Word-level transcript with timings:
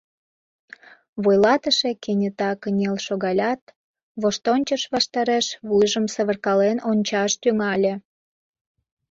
Вуйлатыше 1.23 1.91
кенета 2.03 2.51
кынел 2.61 2.95
шогалят, 3.05 3.61
воштончыш 4.21 4.83
ваштареш 4.93 5.45
вуйжым 5.67 6.05
савыркален 6.13 6.77
ончаш 6.89 7.31
тӱҥале. 7.41 7.93